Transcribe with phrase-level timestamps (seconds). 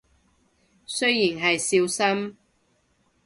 [0.87, 2.35] 雖然係少深